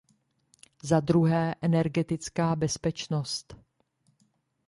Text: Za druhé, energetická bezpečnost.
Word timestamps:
Za 0.83 0.99
druhé, 0.99 1.55
energetická 1.61 2.55
bezpečnost. 2.55 3.55